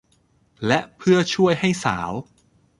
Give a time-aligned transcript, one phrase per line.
[0.67, 2.11] และเพื่อช่วยให้สาว